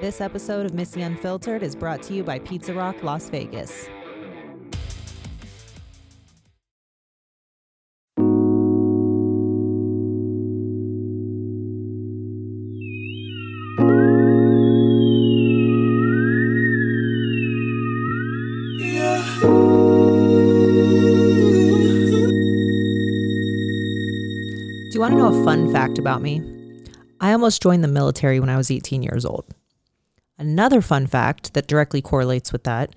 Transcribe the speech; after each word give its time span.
This 0.00 0.22
episode 0.22 0.64
of 0.64 0.72
Missy 0.72 1.02
Unfiltered 1.02 1.62
is 1.62 1.76
brought 1.76 2.02
to 2.04 2.14
you 2.14 2.24
by 2.24 2.38
Pizza 2.38 2.72
Rock 2.72 3.02
Las 3.02 3.28
Vegas. 3.28 3.84
Do 3.84 3.90
you 24.94 25.00
want 25.00 25.12
to 25.12 25.18
know 25.18 25.28
a 25.28 25.44
fun 25.44 25.70
fact 25.70 25.98
about 25.98 26.22
me? 26.22 26.40
I 27.20 27.32
almost 27.32 27.60
joined 27.60 27.84
the 27.84 27.88
military 27.88 28.40
when 28.40 28.48
I 28.48 28.56
was 28.56 28.70
18 28.70 29.02
years 29.02 29.26
old. 29.26 29.44
Another 30.40 30.80
fun 30.80 31.06
fact 31.06 31.54
that 31.54 31.68
directly 31.68 32.02
correlates 32.02 32.50
with 32.50 32.64
that 32.64 32.96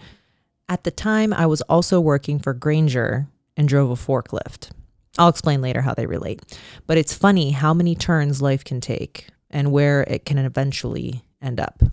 at 0.70 0.84
the 0.84 0.92
time, 0.92 1.34
I 1.34 1.46
was 1.46 1.62
also 1.64 2.00
working 2.00 2.40
for 2.40 2.54
Grainger 2.54 3.28
and 3.58 3.68
drove 3.68 3.92
a 3.92 3.96
forklift. 3.96 4.72
I'll 5.18 5.30
explain 5.30 5.62
later 5.62 5.82
how 5.82 5.94
they 5.94 6.06
relate. 6.06 6.42
But 6.88 6.98
it's 6.98 7.14
funny 7.14 7.52
how 7.52 7.74
many 7.74 7.96
turns 7.96 8.42
life 8.42 8.64
can 8.64 8.82
take 8.82 9.28
and 9.52 9.72
where 9.72 10.02
it 10.04 10.26
can 10.26 10.38
eventually 10.38 11.22
end 11.42 11.60
up. 11.60 11.84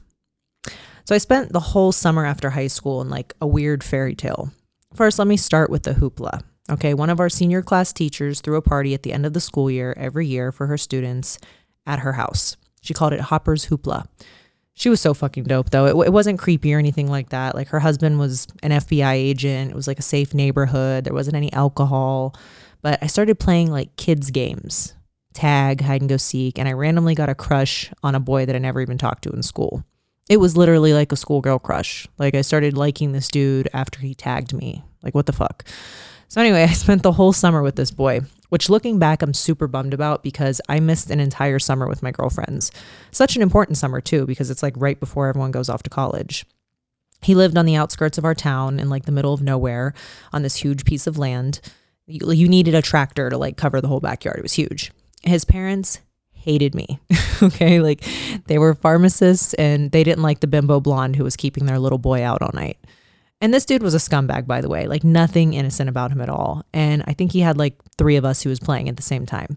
So 1.05 1.15
I 1.15 1.19
spent 1.19 1.53
the 1.53 1.61
whole 1.61 1.93
summer 1.93 2.25
after 2.25 2.51
high 2.51 2.69
school 2.69 3.03
in 3.03 3.11
like 3.11 3.35
a 3.41 3.47
weird 3.47 3.83
fairy 3.83 4.15
tale. 4.15 4.53
First, 4.95 5.19
let 5.19 5.29
me 5.29 5.37
start 5.37 5.69
with 5.69 5.83
the 5.83 5.95
hoopla. 5.95 6.43
Okay, 6.71 6.95
one 6.95 7.11
of 7.11 7.21
our 7.21 7.29
senior 7.29 7.63
class 7.63 7.93
teachers 7.93 8.41
threw 8.41 8.57
a 8.57 8.63
party 8.63 8.95
at 8.95 9.03
the 9.03 9.13
end 9.13 9.27
of 9.27 9.33
the 9.33 9.41
school 9.41 9.71
year 9.71 9.93
every 9.97 10.27
year 10.27 10.53
for 10.53 10.69
her 10.69 10.79
students 10.79 11.39
at 11.85 11.99
her 11.99 12.13
house. 12.13 12.57
She 12.81 12.95
called 12.95 13.13
it 13.13 13.21
Hopper's 13.21 13.67
Hoopla. 13.67 14.07
She 14.75 14.89
was 14.89 15.01
so 15.01 15.13
fucking 15.13 15.45
dope 15.45 15.71
though. 15.71 15.87
It, 15.87 16.07
it 16.07 16.13
wasn't 16.13 16.39
creepy 16.39 16.73
or 16.75 16.79
anything 16.79 17.09
like 17.09 17.31
that. 17.31 17.55
Like 17.55 17.69
her 17.69 17.81
husband 17.81 18.19
was 18.19 18.47
an 18.63 18.71
FBI 18.71 19.13
agent. 19.13 19.71
It 19.71 19.77
was 19.77 19.87
like 19.87 19.99
a 19.99 20.03
safe 20.03 20.33
neighborhood. 20.33 21.05
There 21.05 21.15
wasn't 21.15 21.37
any 21.37 21.53
alcohol. 21.53 22.35
But 22.83 22.99
I 23.03 23.07
started 23.07 23.39
playing 23.39 23.71
like 23.71 23.95
kids 23.97 24.31
games, 24.31 24.95
tag, 25.35 25.83
hide 25.83 26.01
and 26.01 26.09
go 26.09 26.17
seek, 26.17 26.59
and 26.59 26.67
I 26.69 26.73
randomly 26.73 27.15
got 27.15 27.29
a 27.29 27.35
crush 27.35 27.93
on 28.03 28.15
a 28.15 28.21
boy 28.21 28.47
that 28.47 28.57
I 28.57 28.59
never 28.59 28.81
even 28.81 28.97
talked 28.97 29.25
to 29.25 29.31
in 29.31 29.43
school. 29.43 29.85
It 30.31 30.39
was 30.39 30.57
literally 30.57 30.95
like 30.95 31.13
a 31.13 31.17
schoolgirl 31.17 31.59
crush. 31.59 32.07
Like 32.17 32.35
I 32.35 32.41
started 32.41 32.77
liking 32.77 33.13
this 33.13 33.29
dude 33.29 33.69
after 33.75 34.01
he 34.01 34.15
tagged 34.15 34.55
me. 34.55 34.85
Like 35.03 35.15
what 35.15 35.27
the 35.27 35.33
fuck? 35.33 35.65
So, 36.31 36.41
anyway, 36.41 36.63
I 36.69 36.73
spent 36.73 37.03
the 37.03 37.13
whole 37.13 37.35
summer 37.35 37.61
with 37.61 37.77
this 37.77 37.91
boy, 37.91 38.21
which 38.49 38.71
looking 38.71 38.99
back, 38.99 39.21
I'm 39.21 39.35
super 39.35 39.67
bummed 39.67 39.93
about 39.93 40.23
because 40.23 40.61
I 40.69 40.81
missed 40.81 41.11
an 41.11 41.21
entire 41.21 41.59
summer 41.59 41.87
with 41.87 42.03
my 42.03 42.13
girlfriends. 42.13 42.71
Such 43.11 43.37
an 43.37 43.43
important 43.43 43.77
summer, 43.77 44.01
too, 44.01 44.25
because 44.25 44.49
it's 44.49 44.63
like 44.63 44.75
right 44.77 44.99
before 44.99 45.29
everyone 45.29 45.51
goes 45.51 45.69
off 45.69 45.83
to 45.83 45.91
college. 45.91 46.47
He 47.21 47.35
lived 47.35 47.59
on 47.59 47.67
the 47.67 47.77
outskirts 47.77 48.17
of 48.17 48.25
our 48.25 48.35
town 48.35 48.81
in 48.81 48.89
like 48.89 49.05
the 49.05 49.13
middle 49.13 49.35
of 49.35 49.43
nowhere 49.43 49.93
on 50.33 50.43
this 50.43 50.57
huge 50.57 50.85
piece 50.85 51.07
of 51.07 51.19
land. 51.19 51.61
You, 52.07 52.33
you 52.33 52.49
needed 52.49 52.75
a 52.75 52.81
tractor 52.81 53.29
to 53.29 53.37
like 53.37 53.59
cover 53.59 53.81
the 53.81 53.89
whole 53.89 54.01
backyard. 54.01 54.39
It 54.39 54.43
was 54.43 54.55
huge. 54.55 54.91
His 55.23 55.45
parents 55.45 56.01
hated 56.33 56.75
me. 56.75 56.99
okay. 57.43 57.81
Like 57.81 58.03
they 58.47 58.57
were 58.57 58.75
pharmacists 58.75 59.53
and 59.55 59.91
they 59.91 60.03
didn't 60.03 60.23
like 60.23 60.41
the 60.41 60.47
bimbo 60.47 60.81
blonde 60.81 61.17
who 61.17 61.25
was 61.25 61.37
keeping 61.37 61.67
their 61.67 61.79
little 61.79 61.99
boy 61.99 62.25
out 62.25 62.41
all 62.41 62.53
night. 62.55 62.79
And 63.41 63.55
this 63.55 63.65
dude 63.65 63.83
was 63.83 63.95
a 63.95 63.99
scumbag, 63.99 64.47
by 64.47 64.61
the 64.61 64.69
way, 64.69 64.87
like 64.87 65.03
nothing 65.03 65.55
innocent 65.55 65.89
about 65.89 66.13
him 66.13 66.21
at 66.21 66.29
all. 66.29 66.65
And 66.75 67.03
I 67.07 67.15
think 67.15 67.33
he 67.33 67.41
had 67.41 67.57
like 67.57 67.75
three 67.97 68.17
of 68.17 68.25
us 68.25 68.43
who 68.43 68.51
was 68.51 68.61
playing 68.61 68.89
at 68.89 68.97
the 68.97 69.03
same 69.03 69.25
time. 69.25 69.57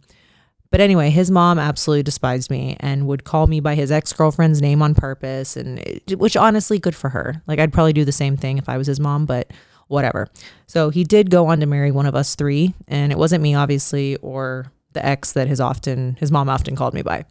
But 0.72 0.82
anyway, 0.82 1.12
his 1.12 1.30
mom 1.30 1.60
absolutely 1.60 2.02
despised 2.02 2.50
me 2.50 2.78
and 2.80 3.06
would 3.06 3.26
call 3.26 3.46
me 3.46 3.60
by 3.60 3.76
his 3.76 3.92
ex 3.92 4.12
girlfriend's 4.12 4.60
name 4.60 4.82
on 4.82 4.96
purpose, 4.96 5.56
and 5.56 5.78
it, 5.78 6.18
which 6.18 6.36
honestly, 6.36 6.80
good 6.80 6.96
for 6.96 7.10
her. 7.10 7.44
Like 7.46 7.60
I'd 7.60 7.72
probably 7.72 7.94
do 7.94 8.04
the 8.06 8.12
same 8.12 8.38
thing 8.38 8.58
if 8.58 8.68
I 8.68 8.78
was 8.78 8.88
his 8.88 9.00
mom, 9.00 9.28
but 9.28 9.52
whatever. 9.88 10.30
So 10.66 10.90
he 10.90 11.04
did 11.04 11.30
go 11.30 11.46
on 11.46 11.60
to 11.60 11.68
marry 11.68 11.92
one 11.92 12.08
of 12.08 12.16
us 12.16 12.34
three, 12.34 12.74
and 12.88 13.12
it 13.12 13.20
wasn't 13.20 13.44
me, 13.44 13.54
obviously, 13.54 14.16
or 14.18 14.72
the 14.94 15.06
ex 15.06 15.34
that 15.34 15.48
his 15.48 15.60
often 15.60 16.16
his 16.20 16.32
mom 16.32 16.50
often 16.50 16.76
called 16.76 16.96
me 16.96 17.04
by. 17.04 17.26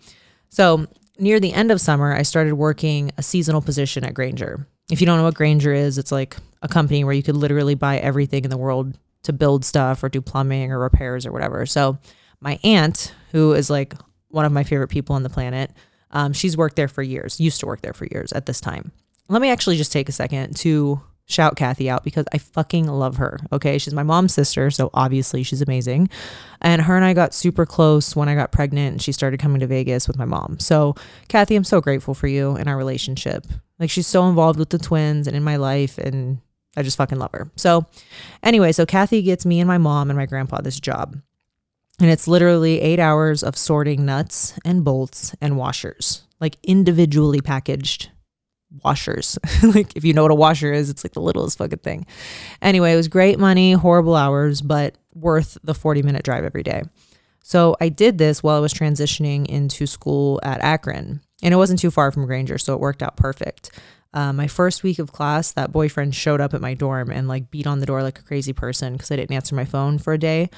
So 0.48 0.86
near 1.18 1.41
the 1.41 1.52
end 1.52 1.72
of 1.72 1.80
summer, 1.80 2.14
I 2.14 2.22
started 2.22 2.54
working 2.54 3.10
a 3.18 3.24
seasonal 3.24 3.60
position 3.60 4.04
at 4.04 4.14
Grainger. 4.14 4.68
If 4.92 5.00
you 5.00 5.06
don't 5.06 5.16
know 5.16 5.25
what 5.25 5.34
Grainger 5.34 5.72
is, 5.72 5.97
it's 5.97 6.12
like 6.12 6.36
a 6.60 6.69
company 6.69 7.03
where 7.03 7.14
you 7.14 7.22
could 7.22 7.34
literally 7.34 7.75
buy 7.75 7.97
everything 7.97 8.44
in 8.44 8.50
the 8.50 8.58
world 8.58 8.98
to 9.22 9.32
build 9.32 9.64
stuff 9.64 10.04
or 10.04 10.10
do 10.10 10.20
plumbing 10.20 10.70
or 10.70 10.78
repairs 10.78 11.25
or 11.25 11.32
whatever. 11.32 11.64
So 11.64 11.97
my 12.41 12.60
aunt, 12.62 13.14
who 13.30 13.54
is 13.54 13.70
like 13.70 13.94
one 14.28 14.44
of 14.44 14.53
my 14.53 14.64
favorite 14.64 14.88
people 14.88 15.16
on 15.16 15.22
the 15.22 15.30
planet, 15.30 15.70
um, 16.10 16.34
she's 16.34 16.58
worked 16.58 16.76
there 16.76 16.88
for 16.88 17.03
years, 17.03 17.41
used 17.41 17.58
to 17.60 17.66
work 17.66 17.80
there 17.80 17.94
for 17.94 18.04
years 18.12 18.32
at 18.32 18.44
this 18.44 18.60
time. 18.60 18.92
Let 19.28 19.41
me 19.41 19.48
actually 19.48 19.78
just 19.78 19.92
take 19.92 20.10
a 20.10 20.12
second 20.12 20.56
to 20.58 21.00
shout 21.24 21.56
Kathy 21.56 21.88
out 21.88 22.04
because 22.04 22.26
I 22.34 22.36
fucking 22.36 22.86
love 22.86 23.16
her. 23.16 23.38
Okay. 23.50 23.78
She's 23.78 23.94
my 23.94 24.03
mom's 24.03 24.34
sister. 24.34 24.70
So 24.70 24.91
obviously 24.92 25.42
she's 25.42 25.62
amazing. 25.62 26.10
And 26.60 26.82
her 26.82 26.97
and 26.97 27.04
I 27.04 27.14
got 27.14 27.32
super 27.32 27.64
close 27.64 28.14
when 28.14 28.28
I 28.28 28.34
got 28.34 28.53
pregnant 28.53 28.92
and 28.92 29.03
she 29.03 29.12
started 29.12 29.41
coming 29.41 29.60
to 29.60 29.66
Vegas 29.66 30.06
with 30.06 30.19
my 30.19 30.26
mom. 30.26 30.59
So, 30.59 30.94
Kathy, 31.28 31.56
I'm 31.56 31.64
so 31.64 31.80
grateful 31.80 32.12
for 32.12 32.26
you 32.26 32.56
and 32.56 32.69
our 32.69 32.76
relationship. 32.76 33.47
Like 33.82 33.91
she's 33.91 34.06
so 34.06 34.28
involved 34.28 34.60
with 34.60 34.70
the 34.70 34.78
twins 34.78 35.26
and 35.26 35.37
in 35.37 35.43
my 35.43 35.56
life. 35.56 35.98
And 35.98 36.38
I 36.76 36.82
just 36.82 36.97
fucking 36.97 37.19
love 37.19 37.32
her. 37.32 37.50
So, 37.56 37.84
anyway, 38.41 38.70
so 38.70 38.87
Kathy 38.87 39.22
gets 39.22 39.44
me 39.44 39.59
and 39.59 39.66
my 39.66 39.76
mom 39.76 40.09
and 40.09 40.16
my 40.16 40.25
grandpa 40.25 40.60
this 40.60 40.78
job. 40.78 41.20
And 42.00 42.09
it's 42.09 42.28
literally 42.28 42.81
eight 42.81 43.00
hours 43.00 43.42
of 43.42 43.56
sorting 43.56 44.06
nuts 44.06 44.56
and 44.65 44.84
bolts 44.84 45.34
and 45.41 45.56
washers, 45.56 46.22
like 46.41 46.59
individually 46.62 47.41
packaged 47.41 48.10
washers. 48.84 49.37
like 49.75 49.97
if 49.97 50.04
you 50.04 50.12
know 50.12 50.22
what 50.22 50.31
a 50.31 50.37
washer 50.37 50.72
is, 50.72 50.88
it's 50.88 51.04
like 51.04 51.15
the 51.15 51.21
littlest 51.21 51.59
fucking 51.59 51.81
thing. 51.81 52.06
Anyway, 52.62 52.92
it 52.92 52.97
was 52.97 53.09
great 53.09 53.41
money, 53.41 53.72
horrible 53.72 54.15
hours, 54.15 54.62
but 54.62 54.97
worth 55.12 55.59
the 55.65 55.75
40 55.75 56.03
minute 56.03 56.25
drive 56.25 56.44
every 56.44 56.62
day. 56.62 56.82
So 57.42 57.76
I 57.81 57.88
did 57.88 58.19
this 58.19 58.44
while 58.44 58.56
I 58.56 58.60
was 58.60 58.72
transitioning 58.72 59.47
into 59.47 59.88
school 59.88 60.38
at 60.44 60.62
Akron. 60.62 61.21
And 61.42 61.53
it 61.53 61.56
wasn't 61.56 61.80
too 61.80 61.91
far 61.91 62.12
from 62.12 62.26
Grainger, 62.26 62.58
so 62.58 62.75
it 62.75 62.80
worked 62.80 63.03
out 63.03 63.16
perfect. 63.16 63.70
Uh, 64.14 64.32
my 64.32 64.47
first 64.47 64.82
week 64.82 64.98
of 64.98 65.12
class, 65.12 65.53
that 65.53 65.72
boyfriend 65.72 66.14
showed 66.14 66.41
up 66.41 66.54
at 66.54 66.60
my 66.60 66.75
dorm 66.75 67.10
and 67.10 67.28
like 67.28 67.50
beat 67.50 67.66
on 67.66 67.80
the 67.80 67.86
door 67.86 68.03
like 68.03 68.19
a 68.19 68.22
crazy 68.22 68.53
person 68.53 68.92
because 68.92 69.10
I 69.10 69.16
didn't 69.16 69.34
answer 69.34 69.54
my 69.54 69.64
phone 69.64 69.98
for 69.98 70.12
a 70.12 70.19
day. 70.19 70.50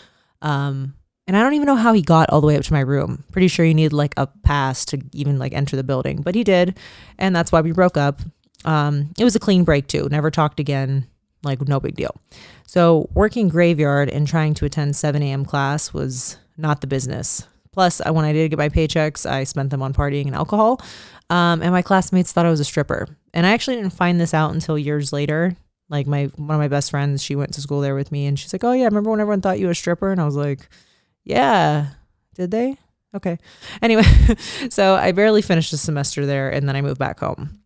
Um, 0.42 0.94
and 1.26 1.36
I 1.36 1.42
don't 1.42 1.54
even 1.54 1.66
know 1.66 1.76
how 1.76 1.92
he 1.92 2.02
got 2.02 2.28
all 2.30 2.40
the 2.40 2.46
way 2.46 2.56
up 2.56 2.64
to 2.64 2.72
my 2.72 2.80
room. 2.80 3.24
Pretty 3.32 3.48
sure 3.48 3.64
he 3.64 3.72
needed 3.72 3.92
like 3.92 4.12
a 4.16 4.26
pass 4.26 4.84
to 4.86 5.00
even 5.12 5.38
like 5.38 5.52
enter 5.52 5.76
the 5.76 5.84
building, 5.84 6.20
but 6.20 6.34
he 6.34 6.44
did. 6.44 6.78
And 7.18 7.34
that's 7.34 7.50
why 7.50 7.60
we 7.60 7.72
broke 7.72 7.96
up. 7.96 8.20
Um, 8.64 9.14
it 9.18 9.24
was 9.24 9.36
a 9.36 9.40
clean 9.40 9.64
break 9.64 9.86
too. 9.86 10.08
Never 10.10 10.30
talked 10.30 10.60
again. 10.60 11.06
Like 11.42 11.66
no 11.66 11.78
big 11.80 11.94
deal. 11.94 12.14
So 12.66 13.08
working 13.14 13.48
graveyard 13.48 14.10
and 14.10 14.26
trying 14.26 14.54
to 14.54 14.64
attend 14.64 14.96
7 14.96 15.22
a.m. 15.22 15.44
class 15.44 15.92
was 15.92 16.38
not 16.56 16.80
the 16.80 16.86
business. 16.86 17.46
Plus, 17.74 18.00
when 18.04 18.24
I 18.24 18.32
did 18.32 18.50
get 18.50 18.58
my 18.58 18.68
paychecks, 18.68 19.28
I 19.28 19.44
spent 19.44 19.70
them 19.70 19.82
on 19.82 19.92
partying 19.92 20.26
and 20.26 20.34
alcohol. 20.34 20.80
Um, 21.28 21.60
and 21.60 21.72
my 21.72 21.82
classmates 21.82 22.32
thought 22.32 22.46
I 22.46 22.50
was 22.50 22.60
a 22.60 22.64
stripper. 22.64 23.08
And 23.32 23.44
I 23.44 23.50
actually 23.50 23.76
didn't 23.76 23.90
find 23.90 24.20
this 24.20 24.32
out 24.32 24.54
until 24.54 24.78
years 24.78 25.12
later. 25.12 25.56
Like 25.90 26.06
my 26.06 26.26
one 26.36 26.54
of 26.54 26.60
my 26.60 26.68
best 26.68 26.90
friends, 26.90 27.22
she 27.22 27.36
went 27.36 27.52
to 27.54 27.60
school 27.60 27.80
there 27.80 27.94
with 27.94 28.10
me, 28.10 28.24
and 28.24 28.38
she's 28.38 28.54
like, 28.54 28.64
"Oh 28.64 28.72
yeah, 28.72 28.86
remember 28.86 29.10
when 29.10 29.20
everyone 29.20 29.42
thought 29.42 29.58
you 29.58 29.66
were 29.66 29.72
a 29.72 29.74
stripper?" 29.74 30.12
And 30.12 30.20
I 30.20 30.24
was 30.24 30.34
like, 30.34 30.68
yeah. 31.24 31.88
Did 32.34 32.50
they? 32.50 32.76
Okay. 33.14 33.38
Anyway, 33.80 34.02
so 34.70 34.94
I 34.94 35.12
barely 35.12 35.42
finished 35.42 35.70
the 35.70 35.76
semester 35.76 36.26
there 36.26 36.50
and 36.50 36.68
then 36.68 36.76
I 36.76 36.82
moved 36.82 36.98
back 36.98 37.20
home. 37.20 37.60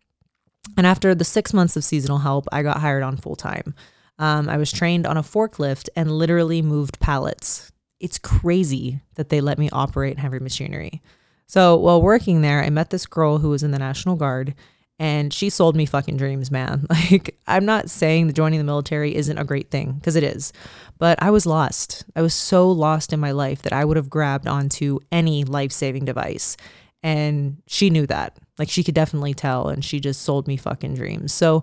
And 0.76 0.86
after 0.86 1.14
the 1.14 1.24
six 1.24 1.52
months 1.52 1.76
of 1.76 1.84
seasonal 1.84 2.18
help, 2.18 2.46
I 2.52 2.62
got 2.62 2.78
hired 2.78 3.02
on 3.02 3.16
full 3.16 3.36
time. 3.36 3.74
Um, 4.18 4.48
I 4.48 4.56
was 4.56 4.70
trained 4.70 5.06
on 5.06 5.16
a 5.16 5.22
forklift 5.22 5.88
and 5.96 6.12
literally 6.12 6.60
moved 6.62 7.00
pallets. 7.00 7.72
It's 8.00 8.18
crazy 8.18 9.00
that 9.14 9.28
they 9.28 9.40
let 9.40 9.58
me 9.58 9.68
operate 9.70 10.18
heavy 10.18 10.38
machinery. 10.38 11.02
So 11.46 11.76
while 11.76 12.02
working 12.02 12.42
there, 12.42 12.62
I 12.62 12.70
met 12.70 12.90
this 12.90 13.06
girl 13.06 13.38
who 13.38 13.50
was 13.50 13.62
in 13.62 13.70
the 13.70 13.78
National 13.78 14.16
Guard 14.16 14.54
and 14.98 15.32
she 15.32 15.48
sold 15.48 15.76
me 15.76 15.86
fucking 15.86 16.16
dreams, 16.16 16.50
man. 16.50 16.86
Like, 17.10 17.36
I'm 17.46 17.64
not 17.64 17.88
saying 17.88 18.26
that 18.26 18.32
joining 18.34 18.58
the 18.58 18.64
military 18.64 19.14
isn't 19.14 19.38
a 19.38 19.44
great 19.44 19.70
thing, 19.70 19.92
because 19.92 20.16
it 20.16 20.24
is, 20.24 20.52
but 20.98 21.22
I 21.22 21.30
was 21.30 21.46
lost. 21.46 22.04
I 22.16 22.22
was 22.22 22.34
so 22.34 22.70
lost 22.70 23.12
in 23.12 23.20
my 23.20 23.30
life 23.30 23.62
that 23.62 23.72
I 23.72 23.84
would 23.84 23.96
have 23.96 24.10
grabbed 24.10 24.48
onto 24.48 24.98
any 25.12 25.44
life 25.44 25.72
saving 25.72 26.04
device. 26.04 26.56
And 27.02 27.62
she 27.68 27.90
knew 27.90 28.06
that. 28.08 28.36
Like, 28.58 28.68
she 28.68 28.82
could 28.82 28.94
definitely 28.94 29.34
tell, 29.34 29.68
and 29.68 29.84
she 29.84 30.00
just 30.00 30.22
sold 30.22 30.48
me 30.48 30.56
fucking 30.56 30.94
dreams. 30.94 31.32
So, 31.32 31.62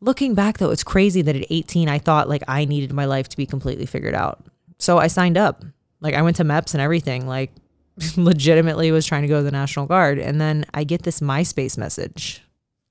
looking 0.00 0.34
back 0.34 0.58
though, 0.58 0.70
it's 0.70 0.84
crazy 0.84 1.22
that 1.22 1.36
at 1.36 1.46
18, 1.48 1.88
I 1.88 1.98
thought 1.98 2.28
like 2.28 2.42
I 2.46 2.66
needed 2.66 2.92
my 2.92 3.06
life 3.06 3.28
to 3.30 3.36
be 3.36 3.46
completely 3.46 3.86
figured 3.86 4.14
out. 4.14 4.44
So, 4.78 4.98
I 4.98 5.06
signed 5.06 5.38
up. 5.38 5.64
Like, 6.00 6.14
I 6.14 6.22
went 6.22 6.36
to 6.36 6.44
MEPS 6.44 6.74
and 6.74 6.80
everything. 6.80 7.26
Like, 7.26 7.52
legitimately 8.16 8.90
was 8.90 9.06
trying 9.06 9.22
to 9.22 9.28
go 9.28 9.38
to 9.38 9.42
the 9.42 9.50
National 9.50 9.86
Guard. 9.86 10.18
And 10.18 10.40
then 10.40 10.66
I 10.74 10.84
get 10.84 11.02
this 11.02 11.20
MySpace 11.20 11.78
message. 11.78 12.42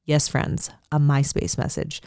Yes, 0.05 0.27
friends, 0.27 0.69
a 0.91 0.99
MySpace 0.99 1.57
message. 1.57 2.01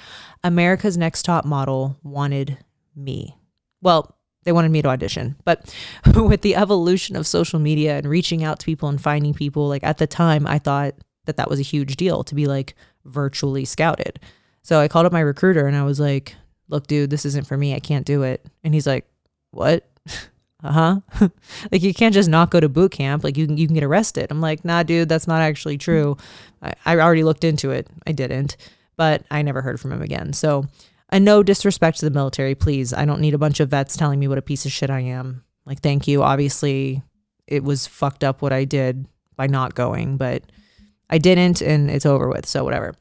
America's 0.45 0.97
Next 0.97 1.25
Top 1.25 1.45
Model 1.45 1.99
wanted 2.03 2.59
me. 2.95 3.37
Well, 3.81 4.17
they 4.45 4.53
wanted 4.53 4.71
me 4.71 4.83
to 4.83 4.89
audition. 4.89 5.37
But 5.45 5.75
with 6.15 6.43
the 6.43 6.57
evolution 6.57 7.17
of 7.17 7.27
social 7.27 7.59
media 7.59 7.97
and 7.97 8.09
reaching 8.09 8.45
out 8.45 8.61
to 8.61 8.67
people 8.67 8.89
and 8.89 9.01
finding 9.01 9.35
people, 9.35 9.69
like 9.69 9.85
at 9.85 9.99
the 9.99 10.07
time, 10.07 10.47
I 10.47 10.59
thought 10.59 10.95
that 11.27 11.37
that 11.37 11.51
was 11.51 11.61
a 11.61 11.65
huge 11.65 11.97
deal 11.97 12.25
to 12.25 12.35
be 12.35 12.47
like 12.47 12.75
virtually 13.05 13.65
scouted. 13.65 14.21
So 14.63 14.81
I 14.81 14.89
called 14.89 15.07
up 15.07 15.13
my 15.13 15.21
recruiter 15.21 15.67
and 15.67 15.77
I 15.77 15.85
was 15.85 16.01
like, 16.01 16.35
look, 16.69 16.87
dude, 16.87 17.11
this 17.11 17.25
isn't 17.27 17.47
for 17.47 17.57
me. 17.57 17.75
I 17.75 17.81
can't 17.81 18.07
do 18.07 18.23
it. 18.23 18.45
And 18.63 18.75
he's 18.75 18.87
like, 18.87 19.07
what? 19.51 19.89
uh 20.63 20.73
huh. 20.73 21.29
like 21.73 21.83
you 21.83 21.95
can't 21.95 22.15
just 22.15 22.29
not 22.29 22.51
go 22.51 22.61
to 22.61 22.69
boot 22.69 22.93
camp. 22.93 23.25
Like 23.25 23.37
you 23.37 23.47
can, 23.47 23.57
you 23.57 23.67
can 23.67 23.75
get 23.75 23.85
arrested. 23.85 24.29
I'm 24.31 24.41
like, 24.41 24.65
nah, 24.65 24.83
dude, 24.83 25.09
that's 25.09 25.27
not 25.29 25.41
actually 25.41 25.79
true. 25.79 26.17
I, 26.63 26.75
I 26.85 26.97
already 26.99 27.25
looked 27.25 27.45
into 27.45 27.71
it. 27.71 27.89
I 28.07 28.13
didn't, 28.13 28.57
but 28.97 29.23
I 29.31 29.43
never 29.43 29.63
heard 29.63 29.81
from 29.81 29.93
him 29.93 30.03
again. 30.03 30.33
So, 30.33 30.67
and 31.11 31.25
no 31.25 31.43
disrespect 31.43 32.01
to 32.01 32.05
the 32.05 32.11
military, 32.11 32.55
please. 32.55 32.93
I 32.93 33.05
don't 33.05 33.21
need 33.21 33.35
a 33.35 33.39
bunch 33.39 33.61
of 33.61 33.71
vets 33.71 33.97
telling 33.97 34.21
me 34.21 34.29
what 34.29 34.39
a 34.39 34.43
piece 34.43 34.67
of 34.67 34.73
shit 34.73 34.91
I 34.91 35.01
am. 35.01 35.45
Like, 35.65 35.81
thank 35.81 36.09
you. 36.09 36.23
Obviously, 36.23 37.03
it 37.47 37.65
was 37.65 37.87
fucked 37.87 38.25
up 38.25 38.43
what 38.43 38.53
I 38.53 38.65
did 38.65 39.07
by 39.37 39.47
not 39.47 39.75
going, 39.75 40.17
but 40.17 40.43
I 41.09 41.19
didn't, 41.19 41.63
and 41.63 41.91
it's 41.91 42.07
over 42.07 42.29
with. 42.29 42.47
So 42.47 42.65
whatever. 42.65 42.95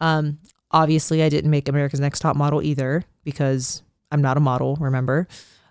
Um, 0.00 0.38
obviously, 0.70 1.22
I 1.22 1.28
didn't 1.28 1.50
make 1.50 1.68
America's 1.68 2.00
Next 2.00 2.20
Top 2.20 2.36
Model 2.36 2.62
either 2.62 3.04
because 3.24 3.82
I'm 4.10 4.22
not 4.22 4.36
a 4.36 4.40
model. 4.40 4.76
Remember. 4.76 5.28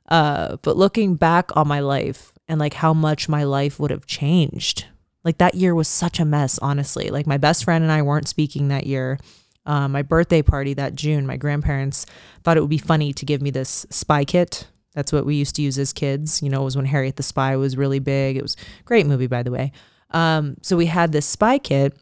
Uh, 0.09 0.57
but 0.63 0.75
looking 0.75 1.15
back 1.15 1.56
on 1.56 1.67
my 1.67 1.79
life 1.79 2.33
and 2.47 2.59
like 2.59 2.73
how 2.73 2.94
much 2.94 3.29
my 3.29 3.44
life 3.44 3.79
would 3.79 3.91
have 3.91 4.06
changed, 4.07 4.85
like 5.23 5.38
that 5.38 5.56
year 5.56 5.75
was 5.75 5.88
such 5.88 6.19
a 6.19 6.25
mess, 6.25 6.59
honestly. 6.59 7.09
Like 7.09 7.27
my 7.27 7.38
best 7.38 7.63
friend 7.63 7.83
and 7.83 7.91
I 7.91 8.01
weren't 8.01 8.27
speaking 8.27 8.67
that 8.69 8.88
year. 8.88 9.19
Uh, 9.65 9.88
my 9.88 10.01
birthday 10.01 10.41
party 10.41 10.73
that 10.73 10.95
June, 10.95 11.27
my 11.27 11.38
grandparents 11.38 12.06
thought 12.44 12.57
it 12.57 12.61
would 12.61 12.69
be 12.69 12.77
funny 12.79 13.13
to 13.13 13.25
give 13.25 13.41
me 13.41 13.51
this 13.51 13.85
spy 13.91 14.25
kit. 14.25 14.67
That's 14.95 15.13
what 15.13 15.25
we 15.25 15.35
used 15.35 15.56
to 15.57 15.61
use 15.61 15.77
as 15.77 15.94
kids. 15.94 16.41
You 16.41 16.50
know, 16.50 16.62
it 16.62 16.65
was 16.65 16.75
when 16.75 16.85
Harriet 16.85 17.15
the 17.15 17.23
Spy 17.23 17.55
was 17.55 17.77
really 17.77 18.00
big. 18.00 18.35
It 18.35 18.41
was 18.41 18.55
great 18.85 19.05
movie, 19.05 19.27
by 19.27 19.44
the 19.44 19.51
way. 19.51 19.71
Um, 20.09 20.57
so 20.63 20.75
we 20.75 20.88
had 20.88 21.12
this 21.12 21.27
spy 21.27 21.59
kit 21.59 21.95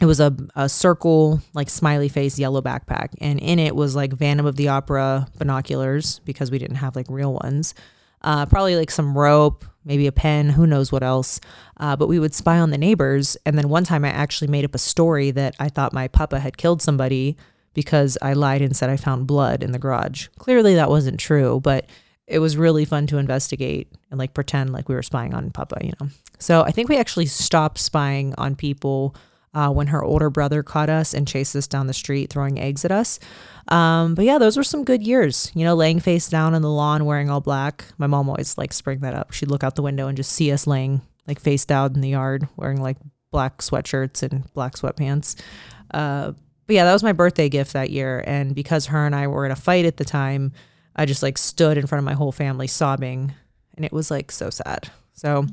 it 0.00 0.06
was 0.06 0.20
a, 0.20 0.34
a 0.54 0.68
circle 0.68 1.40
like 1.54 1.70
smiley 1.70 2.08
face 2.08 2.38
yellow 2.38 2.60
backpack 2.60 3.08
and 3.20 3.40
in 3.40 3.58
it 3.58 3.74
was 3.74 3.96
like 3.96 4.16
phantom 4.18 4.46
of 4.46 4.56
the 4.56 4.68
opera 4.68 5.26
binoculars 5.38 6.20
because 6.24 6.50
we 6.50 6.58
didn't 6.58 6.76
have 6.76 6.96
like 6.96 7.06
real 7.08 7.32
ones. 7.42 7.74
Uh, 8.22 8.44
probably 8.46 8.76
like 8.76 8.90
some 8.90 9.16
rope 9.16 9.64
maybe 9.84 10.06
a 10.08 10.12
pen 10.12 10.48
who 10.50 10.66
knows 10.66 10.90
what 10.90 11.04
else. 11.04 11.40
Uh, 11.76 11.94
but 11.94 12.08
we 12.08 12.18
would 12.18 12.34
spy 12.34 12.58
on 12.58 12.70
the 12.70 12.78
neighbors 12.78 13.36
and 13.46 13.56
then 13.56 13.68
one 13.68 13.84
time 13.84 14.04
i 14.04 14.08
actually 14.08 14.48
made 14.48 14.64
up 14.64 14.74
a 14.74 14.78
story 14.78 15.30
that 15.30 15.54
i 15.58 15.68
thought 15.68 15.92
my 15.92 16.08
papa 16.08 16.40
had 16.40 16.56
killed 16.56 16.82
somebody 16.82 17.36
because 17.72 18.18
i 18.20 18.32
lied 18.32 18.62
and 18.62 18.76
said 18.76 18.90
i 18.90 18.96
found 18.96 19.26
blood 19.26 19.62
in 19.62 19.72
the 19.72 19.78
garage. 19.78 20.28
Clearly 20.38 20.74
that 20.74 20.90
wasn't 20.90 21.20
true 21.20 21.60
but 21.60 21.88
it 22.26 22.40
was 22.40 22.56
really 22.56 22.84
fun 22.84 23.06
to 23.06 23.18
investigate 23.18 23.92
and 24.10 24.18
like 24.18 24.34
pretend 24.34 24.72
like 24.72 24.88
we 24.88 24.96
were 24.96 25.02
spying 25.02 25.32
on 25.32 25.50
papa 25.50 25.78
you 25.82 25.92
know? 26.00 26.08
So 26.38 26.62
i 26.62 26.70
think 26.70 26.88
we 26.88 26.98
actually 26.98 27.26
stopped 27.26 27.78
spying 27.78 28.34
on 28.36 28.56
people 28.56 29.14
uh, 29.56 29.70
when 29.70 29.86
her 29.86 30.04
older 30.04 30.28
brother 30.28 30.62
caught 30.62 30.90
us 30.90 31.14
and 31.14 31.26
chased 31.26 31.56
us 31.56 31.66
down 31.66 31.86
the 31.86 31.94
street 31.94 32.28
throwing 32.28 32.60
eggs 32.60 32.84
at 32.84 32.92
us. 32.92 33.18
Um, 33.68 34.14
but 34.14 34.26
yeah, 34.26 34.36
those 34.36 34.58
were 34.58 34.62
some 34.62 34.84
good 34.84 35.02
years. 35.02 35.50
You 35.54 35.64
know, 35.64 35.74
laying 35.74 35.98
face 35.98 36.28
down 36.28 36.54
in 36.54 36.60
the 36.60 36.70
lawn 36.70 37.06
wearing 37.06 37.30
all 37.30 37.40
black. 37.40 37.86
My 37.96 38.06
mom 38.06 38.28
always 38.28 38.58
like 38.58 38.70
bring 38.84 39.00
that 39.00 39.14
up. 39.14 39.32
She'd 39.32 39.50
look 39.50 39.64
out 39.64 39.74
the 39.74 39.82
window 39.82 40.08
and 40.08 40.16
just 40.16 40.32
see 40.32 40.52
us 40.52 40.66
laying 40.66 41.00
like 41.26 41.40
face 41.40 41.64
down 41.64 41.94
in 41.94 42.02
the 42.02 42.10
yard 42.10 42.46
wearing 42.56 42.82
like 42.82 42.98
black 43.32 43.58
sweatshirts 43.58 44.22
and 44.22 44.52
black 44.52 44.74
sweatpants. 44.74 45.40
Uh, 45.90 46.32
but 46.66 46.76
yeah, 46.76 46.84
that 46.84 46.92
was 46.92 47.02
my 47.02 47.12
birthday 47.12 47.48
gift 47.48 47.72
that 47.72 47.88
year. 47.88 48.22
And 48.26 48.54
because 48.54 48.86
her 48.86 49.06
and 49.06 49.14
I 49.14 49.26
were 49.26 49.46
in 49.46 49.52
a 49.52 49.56
fight 49.56 49.86
at 49.86 49.96
the 49.96 50.04
time, 50.04 50.52
I 50.94 51.06
just 51.06 51.22
like 51.22 51.38
stood 51.38 51.78
in 51.78 51.86
front 51.86 52.00
of 52.00 52.04
my 52.04 52.14
whole 52.14 52.32
family 52.32 52.66
sobbing. 52.66 53.32
And 53.74 53.86
it 53.86 53.92
was 53.92 54.10
like 54.10 54.30
so 54.30 54.50
sad. 54.50 54.90
So, 55.14 55.46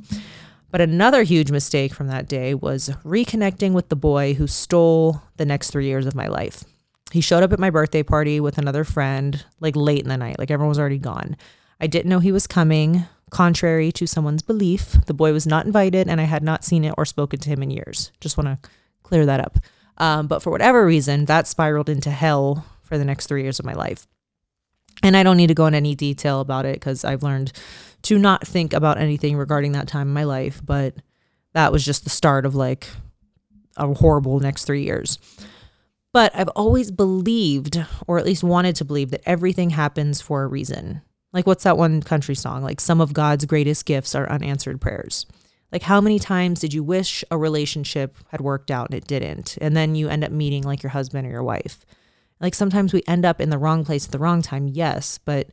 but 0.73 0.81
another 0.81 1.21
huge 1.21 1.51
mistake 1.51 1.93
from 1.93 2.07
that 2.07 2.27
day 2.27 2.55
was 2.55 2.89
reconnecting 3.05 3.73
with 3.73 3.89
the 3.89 3.95
boy 3.95 4.33
who 4.33 4.47
stole 4.47 5.21
the 5.37 5.45
next 5.45 5.69
three 5.69 5.85
years 5.85 6.07
of 6.07 6.15
my 6.15 6.25
life. 6.25 6.63
He 7.11 7.21
showed 7.21 7.43
up 7.43 7.53
at 7.53 7.59
my 7.59 7.69
birthday 7.69 8.01
party 8.01 8.39
with 8.39 8.57
another 8.57 8.83
friend, 8.83 9.45
like 9.59 9.75
late 9.75 10.01
in 10.01 10.09
the 10.09 10.17
night, 10.17 10.39
like 10.39 10.49
everyone 10.49 10.69
was 10.69 10.79
already 10.79 10.97
gone. 10.97 11.37
I 11.79 11.85
didn't 11.85 12.09
know 12.09 12.17
he 12.17 12.31
was 12.31 12.47
coming. 12.47 13.05
Contrary 13.29 13.91
to 13.91 14.07
someone's 14.07 14.41
belief, 14.41 14.93
the 15.05 15.13
boy 15.13 15.31
was 15.31 15.45
not 15.45 15.67
invited 15.67 16.07
and 16.07 16.19
I 16.19 16.23
had 16.23 16.41
not 16.41 16.63
seen 16.63 16.83
it 16.85 16.95
or 16.97 17.05
spoken 17.05 17.39
to 17.41 17.49
him 17.49 17.61
in 17.61 17.69
years. 17.69 18.11
Just 18.19 18.35
want 18.35 18.47
to 18.47 18.69
clear 19.03 19.27
that 19.27 19.41
up. 19.41 19.59
Um, 19.99 20.25
but 20.25 20.41
for 20.41 20.49
whatever 20.49 20.83
reason, 20.87 21.25
that 21.25 21.45
spiraled 21.45 21.87
into 21.87 22.09
hell 22.09 22.65
for 22.81 22.97
the 22.97 23.05
next 23.05 23.27
three 23.27 23.43
years 23.43 23.59
of 23.59 23.65
my 23.65 23.73
life. 23.73 24.07
And 25.03 25.15
I 25.15 25.21
don't 25.21 25.37
need 25.37 25.47
to 25.47 25.53
go 25.53 25.67
into 25.67 25.77
any 25.77 25.93
detail 25.93 26.39
about 26.39 26.65
it 26.65 26.75
because 26.75 27.05
I've 27.05 27.21
learned 27.21 27.51
to 28.03 28.19
not 28.19 28.45
think 28.45 28.73
about 28.73 28.97
anything 28.97 29.35
regarding 29.35 29.71
that 29.73 29.87
time 29.87 30.07
in 30.07 30.13
my 30.13 30.23
life, 30.25 30.61
but 30.63 30.95
that 31.53 31.71
was 31.71 31.83
just 31.83 32.03
the 32.03 32.09
start 32.09 32.45
of 32.45 32.55
like 32.55 32.87
a 33.77 33.93
horrible 33.93 34.39
next 34.39 34.65
three 34.65 34.83
years. 34.83 35.17
But 36.11 36.35
I've 36.35 36.49
always 36.49 36.91
believed, 36.91 37.83
or 38.05 38.19
at 38.19 38.25
least 38.25 38.43
wanted 38.43 38.75
to 38.75 38.85
believe, 38.85 39.09
that 39.11 39.23
everything 39.25 39.71
happens 39.71 40.21
for 40.21 40.43
a 40.43 40.47
reason. 40.47 41.01
Like, 41.31 41.47
what's 41.47 41.63
that 41.63 41.77
one 41.77 42.03
country 42.03 42.35
song? 42.35 42.61
Like, 42.61 42.79
some 42.79 43.01
of 43.01 43.13
God's 43.13 43.45
greatest 43.45 43.87
gifts 43.87 44.13
are 44.13 44.29
unanswered 44.29 44.79
prayers. 44.79 45.25
Like, 45.71 45.81
how 45.81 45.99
many 45.99 46.19
times 46.19 46.59
did 46.59 46.71
you 46.71 46.83
wish 46.83 47.23
a 47.31 47.37
relationship 47.37 48.15
had 48.29 48.41
worked 48.41 48.69
out 48.69 48.91
and 48.91 48.97
it 48.97 49.07
didn't? 49.07 49.57
And 49.59 49.75
then 49.75 49.95
you 49.95 50.07
end 50.07 50.23
up 50.23 50.31
meeting 50.31 50.61
like 50.61 50.83
your 50.83 50.91
husband 50.91 51.25
or 51.25 51.31
your 51.31 51.41
wife. 51.41 51.83
Like, 52.39 52.53
sometimes 52.53 52.93
we 52.93 53.01
end 53.07 53.25
up 53.25 53.41
in 53.41 53.49
the 53.49 53.57
wrong 53.57 53.83
place 53.83 54.05
at 54.05 54.11
the 54.11 54.19
wrong 54.19 54.43
time, 54.43 54.67
yes, 54.67 55.17
but 55.17 55.49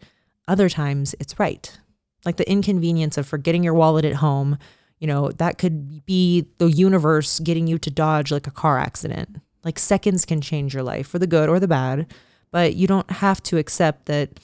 other 0.46 0.68
times 0.68 1.14
it's 1.18 1.38
right 1.38 1.78
like 2.24 2.36
the 2.36 2.50
inconvenience 2.50 3.16
of 3.16 3.26
forgetting 3.26 3.64
your 3.64 3.74
wallet 3.74 4.04
at 4.04 4.16
home 4.16 4.58
you 5.00 5.06
know 5.06 5.30
that 5.32 5.58
could 5.58 6.04
be 6.06 6.46
the 6.58 6.70
universe 6.70 7.40
getting 7.40 7.66
you 7.66 7.78
to 7.78 7.90
dodge 7.90 8.30
like 8.30 8.46
a 8.46 8.52
car 8.52 8.78
accident. 8.78 9.40
Like 9.64 9.78
seconds 9.78 10.24
can 10.24 10.40
change 10.40 10.72
your 10.72 10.82
life 10.82 11.08
for 11.08 11.18
the 11.18 11.26
good 11.26 11.48
or 11.48 11.58
the 11.58 11.68
bad 11.68 12.06
but 12.52 12.74
you 12.74 12.86
don't 12.86 13.10
have 13.10 13.42
to 13.44 13.58
accept 13.58 14.06
that 14.06 14.38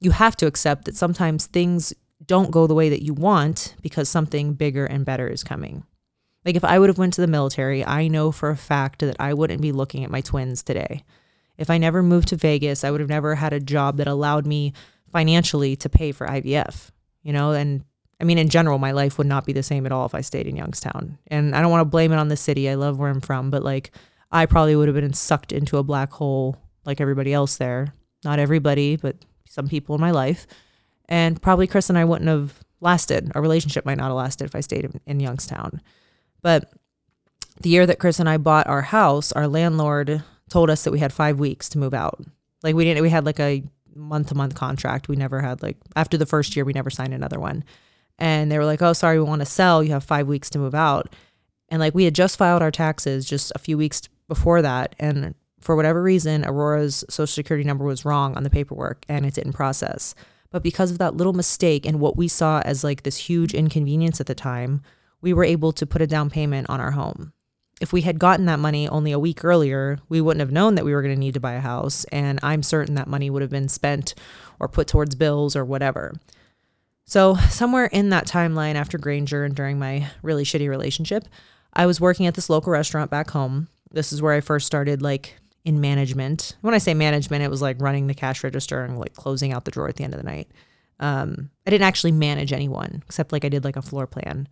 you 0.00 0.10
have 0.10 0.36
to 0.36 0.46
accept 0.46 0.84
that 0.86 0.96
sometimes 0.96 1.46
things 1.46 1.92
don't 2.24 2.50
go 2.50 2.66
the 2.66 2.74
way 2.74 2.88
that 2.88 3.02
you 3.02 3.14
want 3.14 3.74
because 3.82 4.08
something 4.08 4.54
bigger 4.54 4.86
and 4.86 5.04
better 5.04 5.28
is 5.28 5.44
coming. 5.44 5.84
Like 6.44 6.56
if 6.56 6.64
i 6.64 6.78
would 6.78 6.88
have 6.88 6.98
went 6.98 7.12
to 7.14 7.20
the 7.20 7.26
military 7.26 7.84
i 7.84 8.08
know 8.08 8.32
for 8.32 8.50
a 8.50 8.56
fact 8.56 9.00
that 9.00 9.16
i 9.20 9.32
wouldn't 9.34 9.62
be 9.62 9.72
looking 9.72 10.04
at 10.04 10.10
my 10.10 10.22
twins 10.22 10.62
today. 10.62 11.04
If 11.58 11.68
i 11.68 11.76
never 11.76 12.02
moved 12.02 12.28
to 12.28 12.36
vegas 12.36 12.82
i 12.82 12.90
would 12.90 13.00
have 13.00 13.10
never 13.10 13.34
had 13.34 13.52
a 13.52 13.60
job 13.60 13.98
that 13.98 14.08
allowed 14.08 14.46
me 14.46 14.72
financially 15.10 15.76
to 15.76 15.90
pay 15.90 16.12
for 16.12 16.26
ivf 16.26 16.90
you 17.22 17.32
know, 17.32 17.52
and 17.52 17.84
I 18.20 18.24
mean, 18.24 18.38
in 18.38 18.48
general, 18.48 18.78
my 18.78 18.92
life 18.92 19.18
would 19.18 19.26
not 19.26 19.44
be 19.44 19.52
the 19.52 19.62
same 19.62 19.84
at 19.84 19.92
all 19.92 20.06
if 20.06 20.14
I 20.14 20.20
stayed 20.20 20.46
in 20.46 20.56
Youngstown. 20.56 21.18
And 21.26 21.56
I 21.56 21.60
don't 21.60 21.70
want 21.70 21.80
to 21.80 21.86
blame 21.86 22.12
it 22.12 22.18
on 22.18 22.28
the 22.28 22.36
city. 22.36 22.70
I 22.70 22.74
love 22.74 22.98
where 22.98 23.10
I'm 23.10 23.20
from, 23.20 23.50
but 23.50 23.64
like, 23.64 23.90
I 24.30 24.46
probably 24.46 24.76
would 24.76 24.88
have 24.88 24.94
been 24.94 25.12
sucked 25.12 25.52
into 25.52 25.76
a 25.76 25.82
black 25.82 26.12
hole 26.12 26.56
like 26.84 27.00
everybody 27.00 27.32
else 27.32 27.56
there. 27.56 27.92
Not 28.24 28.38
everybody, 28.38 28.96
but 28.96 29.16
some 29.48 29.68
people 29.68 29.94
in 29.94 30.00
my 30.00 30.12
life. 30.12 30.46
And 31.08 31.42
probably 31.42 31.66
Chris 31.66 31.88
and 31.88 31.98
I 31.98 32.04
wouldn't 32.04 32.28
have 32.28 32.60
lasted. 32.80 33.32
Our 33.34 33.42
relationship 33.42 33.84
might 33.84 33.98
not 33.98 34.06
have 34.06 34.16
lasted 34.16 34.44
if 34.44 34.54
I 34.54 34.60
stayed 34.60 34.84
in, 34.84 35.00
in 35.06 35.20
Youngstown. 35.20 35.82
But 36.42 36.72
the 37.60 37.68
year 37.68 37.86
that 37.86 37.98
Chris 37.98 38.20
and 38.20 38.28
I 38.28 38.36
bought 38.36 38.66
our 38.66 38.82
house, 38.82 39.32
our 39.32 39.48
landlord 39.48 40.22
told 40.48 40.70
us 40.70 40.84
that 40.84 40.92
we 40.92 40.98
had 41.00 41.12
five 41.12 41.38
weeks 41.38 41.68
to 41.70 41.78
move 41.78 41.92
out. 41.92 42.24
Like 42.62 42.74
we 42.74 42.84
didn't, 42.84 43.02
we 43.02 43.10
had 43.10 43.26
like 43.26 43.40
a 43.40 43.64
month 43.94 44.28
to 44.28 44.34
month 44.34 44.54
contract. 44.54 45.08
We 45.08 45.16
never 45.16 45.40
had 45.40 45.62
like 45.62 45.76
after 45.96 46.16
the 46.16 46.26
first 46.26 46.56
year 46.56 46.64
we 46.64 46.72
never 46.72 46.90
signed 46.90 47.14
another 47.14 47.40
one. 47.40 47.64
And 48.18 48.52
they 48.52 48.58
were 48.58 48.66
like, 48.66 48.82
"Oh, 48.82 48.92
sorry, 48.92 49.18
we 49.18 49.24
want 49.24 49.40
to 49.40 49.46
sell. 49.46 49.82
You 49.82 49.92
have 49.92 50.04
5 50.04 50.28
weeks 50.28 50.50
to 50.50 50.58
move 50.58 50.74
out." 50.74 51.14
And 51.68 51.80
like 51.80 51.94
we 51.94 52.04
had 52.04 52.14
just 52.14 52.36
filed 52.36 52.62
our 52.62 52.70
taxes 52.70 53.24
just 53.24 53.52
a 53.54 53.58
few 53.58 53.78
weeks 53.78 54.02
before 54.28 54.62
that 54.62 54.94
and 54.98 55.34
for 55.62 55.76
whatever 55.76 56.02
reason, 56.02 56.44
Aurora's 56.44 57.04
social 57.08 57.32
security 57.32 57.64
number 57.64 57.84
was 57.84 58.04
wrong 58.04 58.36
on 58.36 58.42
the 58.42 58.50
paperwork 58.50 59.04
and 59.08 59.24
it 59.24 59.34
didn't 59.34 59.52
process. 59.52 60.14
But 60.50 60.62
because 60.62 60.90
of 60.90 60.98
that 60.98 61.16
little 61.16 61.32
mistake 61.32 61.86
and 61.86 62.00
what 62.00 62.16
we 62.16 62.28
saw 62.28 62.60
as 62.64 62.84
like 62.84 63.04
this 63.04 63.16
huge 63.16 63.54
inconvenience 63.54 64.20
at 64.20 64.26
the 64.26 64.34
time, 64.34 64.82
we 65.20 65.32
were 65.32 65.44
able 65.44 65.72
to 65.72 65.86
put 65.86 66.02
a 66.02 66.06
down 66.06 66.30
payment 66.30 66.68
on 66.68 66.80
our 66.80 66.90
home 66.90 67.32
if 67.82 67.92
we 67.92 68.02
had 68.02 68.20
gotten 68.20 68.46
that 68.46 68.60
money 68.60 68.88
only 68.88 69.10
a 69.10 69.18
week 69.18 69.44
earlier, 69.44 69.98
we 70.08 70.20
wouldn't 70.20 70.40
have 70.40 70.52
known 70.52 70.76
that 70.76 70.84
we 70.84 70.94
were 70.94 71.02
going 71.02 71.14
to 71.14 71.18
need 71.18 71.34
to 71.34 71.40
buy 71.40 71.54
a 71.54 71.60
house. 71.60 72.04
And 72.12 72.38
I'm 72.40 72.62
certain 72.62 72.94
that 72.94 73.08
money 73.08 73.28
would 73.28 73.42
have 73.42 73.50
been 73.50 73.68
spent 73.68 74.14
or 74.60 74.68
put 74.68 74.86
towards 74.86 75.16
bills 75.16 75.56
or 75.56 75.64
whatever. 75.64 76.14
So, 77.04 77.34
somewhere 77.50 77.86
in 77.86 78.10
that 78.10 78.28
timeline 78.28 78.76
after 78.76 78.98
Grainger 78.98 79.42
and 79.42 79.54
during 79.54 79.80
my 79.80 80.08
really 80.22 80.44
shitty 80.44 80.68
relationship, 80.68 81.26
I 81.72 81.86
was 81.86 82.00
working 82.00 82.26
at 82.26 82.34
this 82.34 82.48
local 82.48 82.72
restaurant 82.72 83.10
back 83.10 83.30
home. 83.30 83.66
This 83.90 84.12
is 84.12 84.22
where 84.22 84.32
I 84.32 84.40
first 84.40 84.66
started, 84.66 85.02
like, 85.02 85.34
in 85.64 85.80
management. 85.80 86.56
When 86.60 86.74
I 86.74 86.78
say 86.78 86.94
management, 86.94 87.42
it 87.42 87.50
was 87.50 87.62
like 87.62 87.82
running 87.82 88.06
the 88.06 88.14
cash 88.14 88.44
register 88.44 88.84
and 88.84 88.98
like 88.98 89.14
closing 89.14 89.52
out 89.52 89.64
the 89.64 89.70
drawer 89.72 89.88
at 89.88 89.96
the 89.96 90.04
end 90.04 90.14
of 90.14 90.20
the 90.20 90.26
night. 90.26 90.48
Um, 91.00 91.50
I 91.66 91.70
didn't 91.70 91.86
actually 91.86 92.12
manage 92.12 92.52
anyone 92.52 93.02
except 93.06 93.32
like 93.32 93.44
I 93.44 93.48
did 93.48 93.64
like 93.64 93.76
a 93.76 93.82
floor 93.82 94.06
plan. 94.06 94.48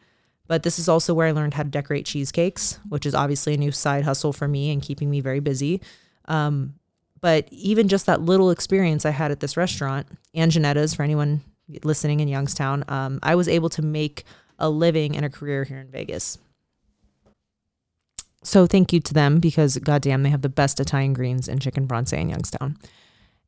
But 0.51 0.65
this 0.65 0.81
is 0.81 0.89
also 0.89 1.15
where 1.15 1.29
I 1.29 1.31
learned 1.31 1.55
how 1.55 1.63
to 1.63 1.69
decorate 1.69 2.07
cheesecakes, 2.07 2.81
which 2.89 3.07
is 3.07 3.15
obviously 3.15 3.55
a 3.55 3.57
new 3.57 3.71
side 3.71 4.03
hustle 4.03 4.33
for 4.33 4.49
me 4.49 4.73
and 4.73 4.83
keeping 4.83 5.09
me 5.09 5.21
very 5.21 5.39
busy. 5.39 5.81
Um, 6.25 6.75
but 7.21 7.47
even 7.53 7.87
just 7.87 8.07
that 8.07 8.21
little 8.21 8.51
experience 8.51 9.07
I 9.07 9.11
had 9.11 9.31
at 9.31 9.39
this 9.39 9.57
restaurant, 9.57 10.09
and 10.35 10.51
Janetta's 10.51 10.93
for 10.93 11.05
anyone 11.05 11.43
listening 11.85 12.19
in 12.19 12.27
Youngstown, 12.27 12.83
um, 12.89 13.21
I 13.23 13.37
was 13.37 13.47
able 13.47 13.69
to 13.69 13.81
make 13.81 14.25
a 14.59 14.69
living 14.69 15.17
and 15.17 15.25
a 15.25 15.31
career 15.31 15.63
here 15.63 15.79
in 15.79 15.89
Vegas. 15.89 16.37
So 18.43 18.67
thank 18.67 18.93
you 18.93 18.99
to 18.99 19.15
them 19.15 19.39
because 19.39 19.79
goddamn, 19.79 20.25
they 20.25 20.31
have 20.31 20.43
the 20.43 20.49
best 20.49 20.81
Italian 20.81 21.13
greens 21.13 21.49
and 21.49 21.63
chicken 21.63 21.87
bronze 21.87 22.13
in 22.13 22.29
Youngstown. 22.29 22.77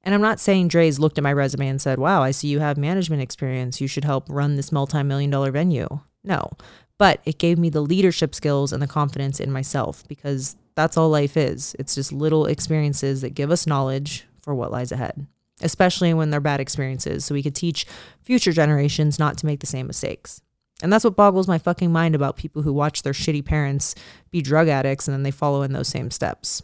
And 0.05 0.15
I'm 0.15 0.23
not 0.23 0.39
saying 0.39 0.69
Drai's 0.69 1.01
looked 1.01 1.19
at 1.19 1.25
my 1.25 1.33
resume 1.33 1.67
and 1.67 1.83
said, 1.83 1.99
wow, 1.99 2.23
I 2.23 2.31
see 2.31 2.47
you 2.47 2.61
have 2.61 2.77
management 2.77 3.23
experience. 3.23 3.81
You 3.81 3.89
should 3.89 4.05
help 4.05 4.27
run 4.29 4.55
this 4.55 4.71
multi 4.71 5.03
million 5.03 5.31
dollar 5.31 5.51
venue. 5.51 5.99
No, 6.25 6.53
but 6.99 7.21
it 7.25 7.39
gave 7.39 7.59
me 7.59 7.69
the 7.69 7.81
leadership 7.81 8.35
skills 8.35 8.73
and 8.73 8.83
the 8.83 8.87
confidence 8.87 9.41
in 9.41 9.51
myself 9.51 10.07
because 10.09 10.57
that's 10.75 10.97
all 10.97 11.09
life 11.09 11.37
is. 11.37 11.75
It's 11.79 11.95
just 11.95 12.13
little 12.13 12.47
experiences 12.47 13.21
that 13.23 13.35
give 13.35 13.51
us 13.51 13.67
knowledge 13.67 14.27
for 14.41 14.55
what 14.55 14.71
lies 14.71 14.93
ahead, 14.93 15.27
especially 15.61 16.15
when 16.15 16.31
they're 16.31 16.41
bad 16.41 16.61
experiences, 16.61 17.25
so 17.25 17.35
we 17.35 17.43
could 17.43 17.55
teach 17.55 17.87
future 18.21 18.53
generations 18.53 19.19
not 19.19 19.37
to 19.39 19.47
make 19.47 19.61
the 19.61 19.67
same 19.67 19.87
mistakes. 19.87 20.41
And 20.83 20.93
that's 20.93 21.05
what 21.05 21.17
boggles 21.17 21.47
my 21.47 21.59
fucking 21.59 21.93
mind 21.93 22.15
about 22.15 22.37
people 22.37 22.63
who 22.63 22.73
watch 22.73 23.03
their 23.03 23.13
shitty 23.13 23.45
parents 23.45 23.95
be 24.31 24.43
drug 24.43 24.69
addicts 24.69 25.07
and 25.07 25.15
then 25.15 25.23
they 25.23 25.31
follow 25.31 25.63
in 25.63 25.73
those 25.73 25.89
same 25.89 26.11
steps. 26.11 26.63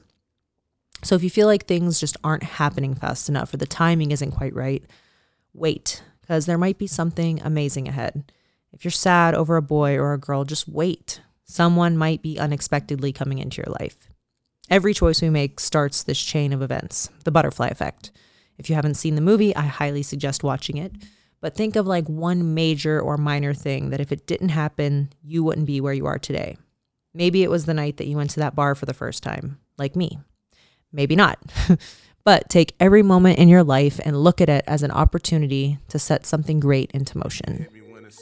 So 1.04 1.14
if 1.14 1.22
you 1.22 1.30
feel 1.30 1.46
like 1.46 1.66
things 1.66 2.00
just 2.00 2.16
aren't 2.24 2.42
happening 2.42 2.94
fast 2.96 3.28
enough 3.28 3.54
or 3.54 3.58
the 3.58 3.66
timing 3.66 4.10
isn't 4.10 4.32
quite 4.32 4.54
right, 4.54 4.82
wait, 5.54 6.02
because 6.20 6.46
there 6.46 6.58
might 6.58 6.78
be 6.78 6.88
something 6.88 7.40
amazing 7.42 7.86
ahead. 7.86 8.32
If 8.72 8.84
you're 8.84 8.90
sad 8.90 9.34
over 9.34 9.56
a 9.56 9.62
boy 9.62 9.96
or 9.96 10.12
a 10.12 10.18
girl, 10.18 10.44
just 10.44 10.68
wait. 10.68 11.20
Someone 11.44 11.96
might 11.96 12.22
be 12.22 12.38
unexpectedly 12.38 13.12
coming 13.12 13.38
into 13.38 13.62
your 13.62 13.74
life. 13.80 14.08
Every 14.70 14.92
choice 14.92 15.22
we 15.22 15.30
make 15.30 15.60
starts 15.60 16.02
this 16.02 16.22
chain 16.22 16.52
of 16.52 16.60
events, 16.60 17.08
the 17.24 17.30
butterfly 17.30 17.68
effect. 17.68 18.10
If 18.58 18.68
you 18.68 18.74
haven't 18.74 18.94
seen 18.94 19.14
the 19.14 19.20
movie, 19.20 19.56
I 19.56 19.62
highly 19.62 20.02
suggest 20.02 20.44
watching 20.44 20.76
it. 20.76 20.92
But 21.40 21.54
think 21.54 21.76
of 21.76 21.86
like 21.86 22.08
one 22.08 22.54
major 22.54 23.00
or 23.00 23.16
minor 23.16 23.54
thing 23.54 23.90
that 23.90 24.00
if 24.00 24.12
it 24.12 24.26
didn't 24.26 24.50
happen, 24.50 25.10
you 25.22 25.42
wouldn't 25.42 25.66
be 25.66 25.80
where 25.80 25.94
you 25.94 26.06
are 26.06 26.18
today. 26.18 26.58
Maybe 27.14 27.42
it 27.42 27.50
was 27.50 27.64
the 27.64 27.74
night 27.74 27.96
that 27.96 28.06
you 28.06 28.16
went 28.16 28.30
to 28.30 28.40
that 28.40 28.54
bar 28.54 28.74
for 28.74 28.86
the 28.86 28.94
first 28.94 29.22
time, 29.22 29.58
like 29.78 29.96
me. 29.96 30.18
Maybe 30.92 31.16
not. 31.16 31.38
but 32.24 32.48
take 32.50 32.74
every 32.78 33.02
moment 33.02 33.38
in 33.38 33.48
your 33.48 33.64
life 33.64 34.00
and 34.04 34.22
look 34.22 34.40
at 34.40 34.50
it 34.50 34.64
as 34.66 34.82
an 34.82 34.90
opportunity 34.90 35.78
to 35.88 35.98
set 35.98 36.26
something 36.26 36.60
great 36.60 36.90
into 36.92 37.16
motion. 37.16 37.66
You 38.10 38.14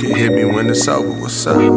can 0.00 0.14
hit 0.16 0.32
me 0.32 0.46
when 0.46 0.70
it's 0.70 0.88
over, 0.88 1.10
what's 1.20 1.46
up? 1.46 1.60
You 1.60 1.68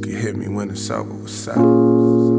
can 0.00 0.16
hit 0.16 0.36
me 0.38 0.48
when 0.48 0.70
it's 0.70 0.88
over, 0.88 1.12
what's 1.12 1.46
up? 1.48 2.33